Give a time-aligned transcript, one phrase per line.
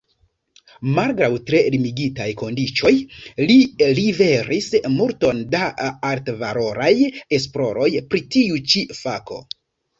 [0.93, 2.93] Malgraŭ tre limigitaj kondiĉoj
[3.51, 3.59] li
[4.01, 5.63] liveris multon da
[6.15, 6.91] altvaloraj
[7.41, 9.43] esploroj pri tiu ĉi fako.